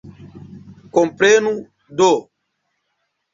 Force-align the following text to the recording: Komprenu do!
Komprenu 0.95 1.51
do! 1.97 2.11